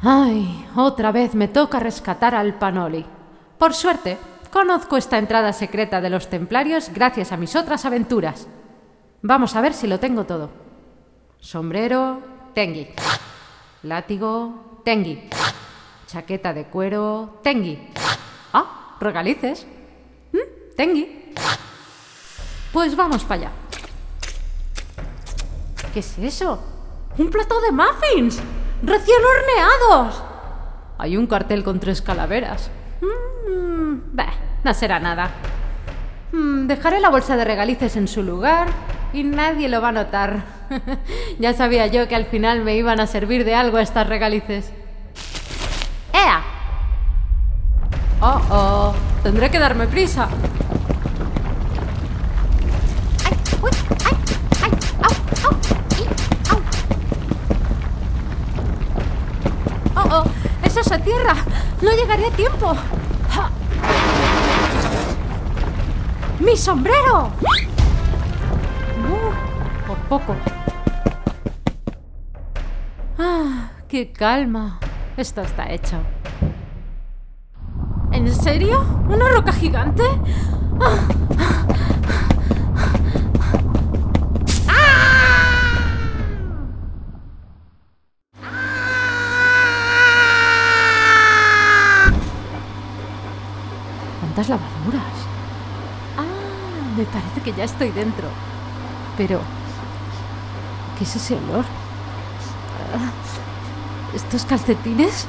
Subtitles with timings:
[0.00, 3.04] Ay, otra vez me toca rescatar al Panoli.
[3.58, 4.16] Por suerte,
[4.52, 8.46] conozco esta entrada secreta de los templarios gracias a mis otras aventuras.
[9.22, 10.50] Vamos a ver si lo tengo todo.
[11.40, 12.20] Sombrero,
[12.54, 12.88] Tengi.
[13.82, 15.28] Látigo, Tengi.
[16.06, 17.78] Chaqueta de cuero, Tengi.
[18.52, 19.66] Ah, regalices.
[20.32, 20.38] ¿Mm?
[22.72, 23.50] Pues vamos para allá.
[25.92, 26.62] ¿Qué es eso?
[27.18, 28.40] ¡Un plato de muffins!
[28.82, 30.22] ¡Recién horneados!
[30.98, 32.70] Hay un cartel con tres calaveras.
[33.00, 34.32] Mm, bah,
[34.64, 35.30] no será nada.
[36.32, 38.68] Mm, dejaré la bolsa de regalices en su lugar
[39.12, 40.42] y nadie lo va a notar.
[41.38, 44.70] ya sabía yo que al final me iban a servir de algo estas regalices.
[46.12, 46.42] ¡Ea!
[48.20, 50.28] Oh, oh, tendré que darme prisa.
[60.88, 61.34] ¡Eso se tierra!
[61.82, 62.74] ¡No llegaré a tiempo!
[66.40, 67.30] ¡Mi sombrero!
[68.96, 70.34] Uh, por poco.
[73.18, 73.68] ¡Ah!
[73.86, 74.80] ¡Qué calma!
[75.18, 75.98] Esto está hecho.
[78.10, 78.80] ¿En serio?
[79.10, 80.04] ¿Una roca gigante?
[80.80, 81.57] ¡Ah!
[94.38, 95.02] ¿Cuántas lavaduras?
[96.16, 98.28] Ah, me parece que ya estoy dentro.
[99.16, 99.40] Pero...
[100.96, 101.64] ¿Qué es ese olor?
[104.14, 105.26] ¿Estos calcetines?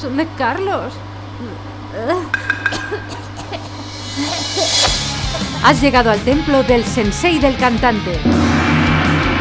[0.00, 0.94] Son de Carlos.
[5.62, 8.18] Has llegado al templo del sensei del cantante.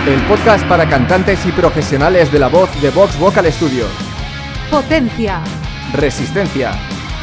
[0.06, 3.86] El podcast para cantantes y profesionales de la voz de Vox Vocal Studio.
[4.70, 5.40] Potencia.
[5.94, 6.74] Resistencia.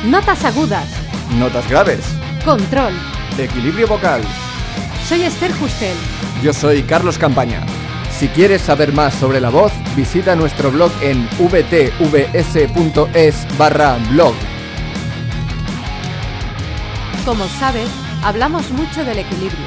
[0.06, 0.95] Notas agudas.
[1.34, 2.06] Notas graves.
[2.44, 2.92] Control.
[3.36, 4.22] Equilibrio vocal.
[5.06, 5.96] Soy Esther Justel.
[6.42, 7.66] Yo soy Carlos Campaña.
[8.10, 12.48] Si quieres saber más sobre la voz, visita nuestro blog en vtvs.es
[13.58, 14.34] barra blog.
[17.26, 17.90] Como sabes,
[18.22, 19.66] hablamos mucho del equilibrio,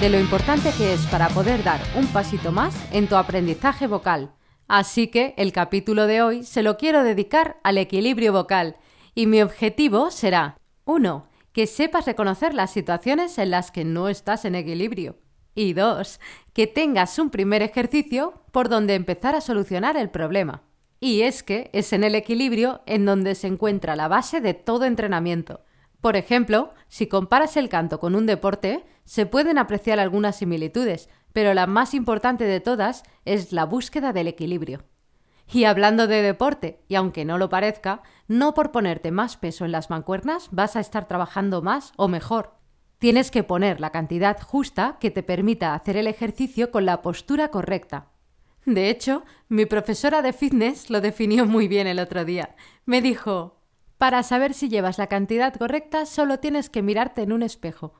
[0.00, 4.32] de lo importante que es para poder dar un pasito más en tu aprendizaje vocal.
[4.68, 8.76] Así que el capítulo de hoy se lo quiero dedicar al equilibrio vocal
[9.14, 11.26] y mi objetivo será 1.
[11.52, 15.16] Que sepas reconocer las situaciones en las que no estás en equilibrio.
[15.54, 16.20] Y 2.
[16.52, 20.62] Que tengas un primer ejercicio por donde empezar a solucionar el problema.
[21.00, 24.84] Y es que es en el equilibrio en donde se encuentra la base de todo
[24.84, 25.60] entrenamiento.
[26.00, 31.52] Por ejemplo, si comparas el canto con un deporte, se pueden apreciar algunas similitudes, pero
[31.52, 34.84] la más importante de todas es la búsqueda del equilibrio.
[35.52, 39.72] Y hablando de deporte, y aunque no lo parezca, no por ponerte más peso en
[39.72, 42.56] las mancuernas vas a estar trabajando más o mejor.
[42.98, 47.48] Tienes que poner la cantidad justa que te permita hacer el ejercicio con la postura
[47.48, 48.08] correcta.
[48.64, 52.56] De hecho, mi profesora de fitness lo definió muy bien el otro día.
[52.84, 53.60] Me dijo,
[53.98, 57.94] para saber si llevas la cantidad correcta solo tienes que mirarte en un espejo.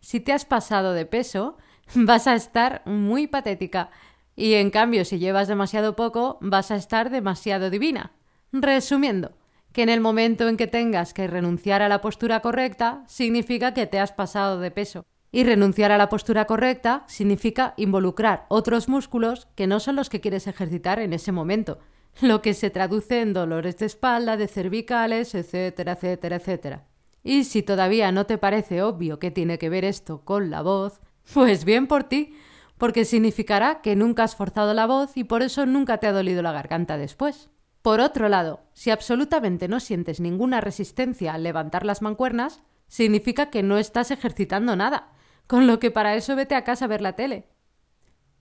[0.00, 1.56] Si te has pasado de peso,
[1.94, 3.90] vas a estar muy patética.
[4.36, 8.12] Y en cambio, si llevas demasiado poco, vas a estar demasiado divina.
[8.52, 9.32] Resumiendo,
[9.72, 13.86] que en el momento en que tengas que renunciar a la postura correcta, significa que
[13.86, 15.04] te has pasado de peso.
[15.32, 20.20] Y renunciar a la postura correcta significa involucrar otros músculos que no son los que
[20.20, 21.80] quieres ejercitar en ese momento,
[22.20, 26.86] lo que se traduce en dolores de espalda, de cervicales, etcétera, etcétera, etcétera.
[27.24, 31.00] Y si todavía no te parece obvio que tiene que ver esto con la voz,
[31.34, 32.36] pues bien por ti,
[32.78, 36.42] porque significará que nunca has forzado la voz y por eso nunca te ha dolido
[36.42, 37.50] la garganta después.
[37.82, 43.62] Por otro lado, si absolutamente no sientes ninguna resistencia al levantar las mancuernas, significa que
[43.62, 45.12] no estás ejercitando nada,
[45.46, 47.48] con lo que para eso vete a casa a ver la tele.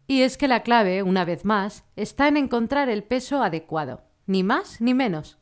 [0.07, 4.43] Y es que la clave, una vez más, está en encontrar el peso adecuado, ni
[4.43, 5.37] más ni menos.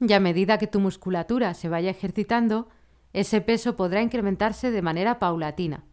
[0.00, 2.68] Y a medida que tu musculatura se vaya ejercitando,
[3.12, 5.84] ese peso podrá incrementarse de manera paulatina.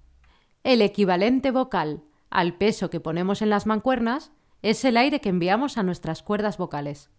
[0.64, 2.04] El equivalente vocal
[2.36, 6.58] al peso que ponemos en las mancuernas es el aire que enviamos a nuestras cuerdas
[6.58, 7.10] vocales.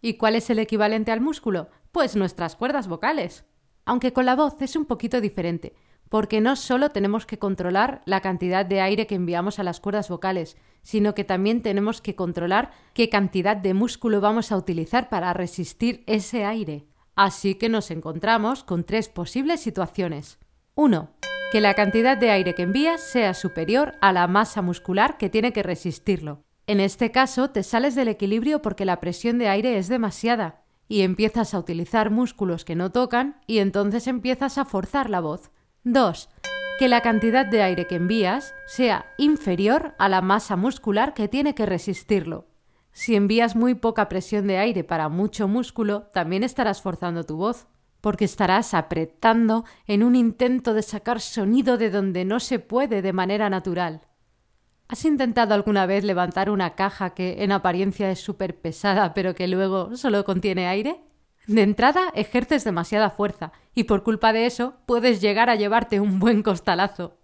[0.00, 1.68] ¿Y cuál es el equivalente al músculo?
[1.92, 3.44] Pues nuestras cuerdas vocales.
[3.84, 5.76] Aunque con la voz es un poquito diferente,
[6.08, 10.08] porque no solo tenemos que controlar la cantidad de aire que enviamos a las cuerdas
[10.08, 15.32] vocales, sino que también tenemos que controlar qué cantidad de músculo vamos a utilizar para
[15.34, 16.88] resistir ese aire.
[17.14, 20.40] Así que nos encontramos con tres posibles situaciones.
[20.74, 21.10] 1.
[21.52, 25.52] Que la cantidad de aire que envías sea superior a la masa muscular que tiene
[25.52, 26.44] que resistirlo.
[26.66, 31.02] En este caso, te sales del equilibrio porque la presión de aire es demasiada y
[31.02, 35.50] empiezas a utilizar músculos que no tocan y entonces empiezas a forzar la voz.
[35.84, 36.30] 2.
[36.78, 41.54] Que la cantidad de aire que envías sea inferior a la masa muscular que tiene
[41.54, 42.46] que resistirlo.
[42.92, 47.66] Si envías muy poca presión de aire para mucho músculo, también estarás forzando tu voz,
[48.02, 53.14] porque estarás apretando en un intento de sacar sonido de donde no se puede de
[53.14, 54.02] manera natural.
[54.88, 59.48] ¿Has intentado alguna vez levantar una caja que en apariencia es súper pesada pero que
[59.48, 61.00] luego solo contiene aire?
[61.46, 66.18] De entrada ejerces demasiada fuerza y por culpa de eso puedes llegar a llevarte un
[66.18, 67.16] buen costalazo.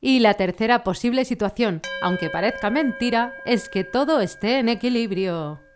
[0.00, 5.67] Y la tercera posible situación, aunque parezca mentira, es que todo esté en equilibrio.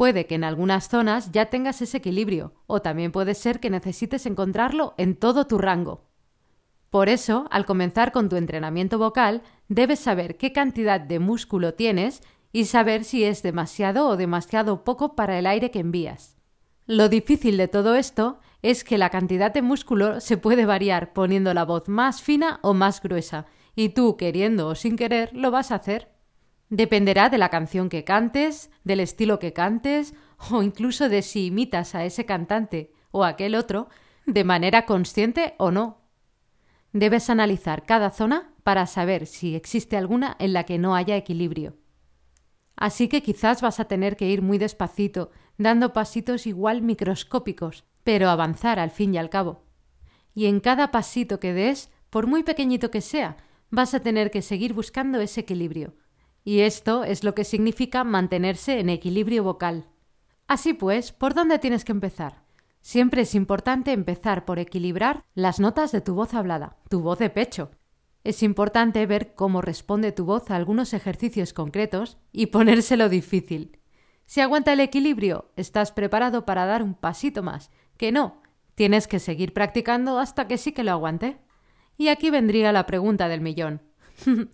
[0.00, 4.24] Puede que en algunas zonas ya tengas ese equilibrio, o también puede ser que necesites
[4.24, 6.08] encontrarlo en todo tu rango.
[6.88, 12.22] Por eso, al comenzar con tu entrenamiento vocal, debes saber qué cantidad de músculo tienes
[12.50, 16.38] y saber si es demasiado o demasiado poco para el aire que envías.
[16.86, 21.52] Lo difícil de todo esto es que la cantidad de músculo se puede variar poniendo
[21.52, 23.44] la voz más fina o más gruesa,
[23.76, 26.08] y tú, queriendo o sin querer, lo vas a hacer.
[26.70, 30.14] Dependerá de la canción que cantes, del estilo que cantes,
[30.50, 33.88] o incluso de si imitas a ese cantante o aquel otro
[34.24, 36.00] de manera consciente o no.
[36.92, 41.76] Debes analizar cada zona para saber si existe alguna en la que no haya equilibrio.
[42.76, 48.30] Así que quizás vas a tener que ir muy despacito, dando pasitos igual microscópicos, pero
[48.30, 49.64] avanzar al fin y al cabo.
[50.34, 53.36] Y en cada pasito que des, por muy pequeñito que sea,
[53.70, 55.94] vas a tener que seguir buscando ese equilibrio.
[56.44, 59.86] Y esto es lo que significa mantenerse en equilibrio vocal.
[60.46, 62.42] Así pues, ¿por dónde tienes que empezar?
[62.82, 67.30] Siempre es importante empezar por equilibrar las notas de tu voz hablada, tu voz de
[67.30, 67.70] pecho.
[68.24, 73.78] Es importante ver cómo responde tu voz a algunos ejercicios concretos y ponérselo difícil.
[74.26, 77.70] Si aguanta el equilibrio, estás preparado para dar un pasito más.
[77.96, 78.40] Que no,
[78.74, 81.38] tienes que seguir practicando hasta que sí que lo aguante.
[81.96, 83.82] Y aquí vendría la pregunta del millón.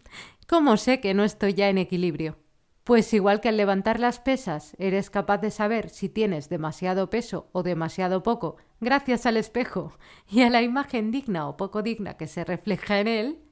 [0.49, 2.39] ¿Cómo sé que no estoy ya en equilibrio?
[2.85, 7.49] Pues igual que al levantar las pesas eres capaz de saber si tienes demasiado peso
[7.51, 9.99] o demasiado poco gracias al espejo
[10.31, 13.43] y a la imagen digna o poco digna que se refleja en él,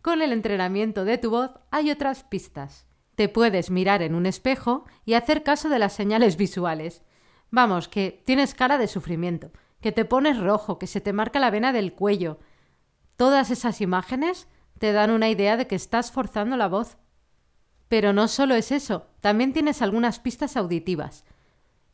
[0.00, 2.86] con el entrenamiento de tu voz hay otras pistas.
[3.16, 7.02] Te puedes mirar en un espejo y hacer caso de las señales visuales.
[7.50, 9.50] Vamos, que tienes cara de sufrimiento,
[9.82, 12.38] que te pones rojo, que se te marca la vena del cuello.
[13.16, 14.48] Todas esas imágenes
[14.80, 16.96] te dan una idea de que estás forzando la voz
[17.90, 21.24] pero no solo es eso, también tienes algunas pistas auditivas.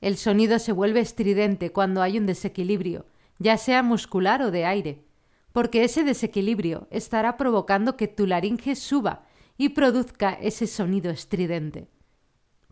[0.03, 3.07] El sonido se vuelve estridente cuando hay un desequilibrio,
[3.39, 5.07] ya sea muscular o de aire,
[5.53, 9.25] porque ese desequilibrio estará provocando que tu laringe suba
[9.57, 11.89] y produzca ese sonido estridente.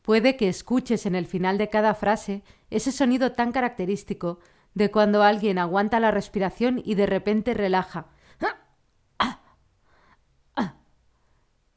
[0.02, 4.38] Puede que escuches en el final de cada frase ese sonido tan característico
[4.74, 8.08] de cuando alguien aguanta la respiración y de repente relaja,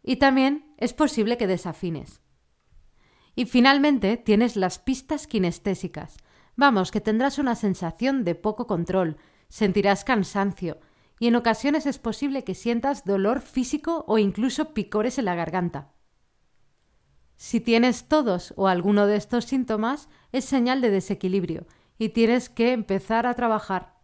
[0.07, 2.21] y también es posible que desafines.
[3.36, 6.15] Y finalmente tienes las pistas kinestésicas.
[6.56, 9.18] Vamos, que tendrás una sensación de poco control,
[9.50, 10.80] sentirás cansancio,
[11.19, 15.92] y en ocasiones es posible que sientas dolor físico o incluso picores en la garganta.
[17.36, 21.67] Si tienes todos o alguno de estos síntomas, es señal de desequilibrio
[22.00, 23.98] y tienes que empezar a trabajar.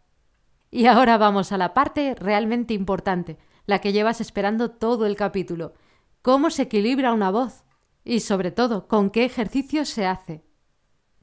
[0.69, 5.75] Y ahora vamos a la parte realmente importante, la que llevas esperando todo el capítulo,
[6.23, 7.65] cómo se equilibra una voz
[8.03, 10.43] y sobre todo con qué ejercicio se hace.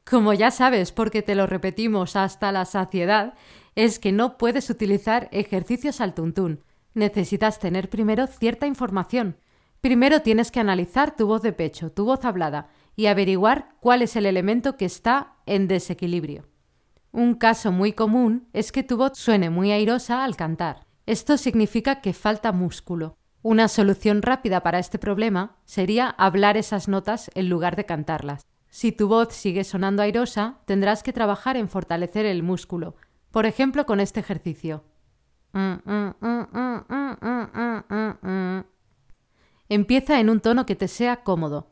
[0.09, 3.35] Como ya sabes, porque te lo repetimos hasta la saciedad,
[3.75, 6.65] es que no puedes utilizar ejercicios al tuntún.
[6.95, 9.39] Necesitas tener primero cierta información.
[9.81, 14.17] Primero tienes que analizar tu voz de pecho, tu voz hablada, y averiguar cuál es
[14.17, 16.47] el elemento que está en desequilibrio.
[17.13, 20.87] Un caso muy común es que tu voz suene muy airosa al cantar.
[21.07, 23.17] Esto significa que falta músculo.
[23.43, 28.45] Una solución rápida para este problema sería hablar esas notas en lugar de cantarlas.
[28.69, 32.97] Si tu voz sigue sonando airosa, tendrás que trabajar en fortalecer el músculo,
[33.31, 34.85] por ejemplo con este ejercicio.
[39.69, 41.71] Empieza en un tono que te sea cómodo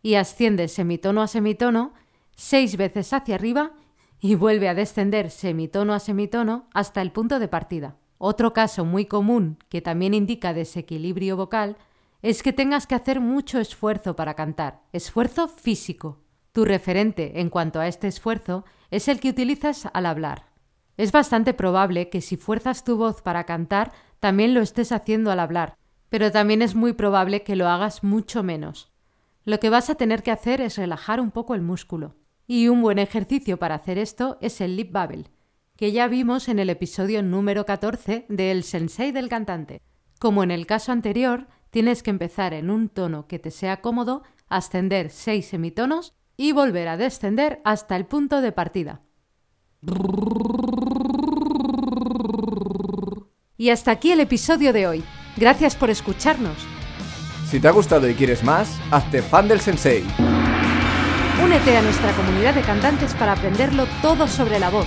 [0.00, 1.92] y asciende semitono a semitono
[2.34, 3.72] seis veces hacia arriba
[4.20, 7.96] y vuelve a descender semitono a semitono hasta el punto de partida.
[8.26, 11.76] Otro caso muy común que también indica desequilibrio vocal
[12.22, 16.22] es que tengas que hacer mucho esfuerzo para cantar, esfuerzo físico.
[16.52, 20.46] Tu referente en cuanto a este esfuerzo es el que utilizas al hablar.
[20.96, 25.38] Es bastante probable que si fuerzas tu voz para cantar, también lo estés haciendo al
[25.38, 25.76] hablar,
[26.08, 28.90] pero también es muy probable que lo hagas mucho menos.
[29.44, 32.14] Lo que vas a tener que hacer es relajar un poco el músculo.
[32.46, 35.26] Y un buen ejercicio para hacer esto es el lip bubble,
[35.76, 39.82] que ya vimos en el episodio número 14 del Sensei del cantante.
[40.20, 44.22] Como en el caso anterior, tienes que empezar en un tono que te sea cómodo,
[44.48, 49.02] ascender seis semitonos y volver a descender hasta el punto de partida.
[53.56, 55.04] Y hasta aquí el episodio de hoy.
[55.36, 56.56] Gracias por escucharnos.
[57.48, 60.04] Si te ha gustado y quieres más, hazte fan del sensei.
[61.42, 64.86] Únete a nuestra comunidad de cantantes para aprenderlo todo sobre la voz.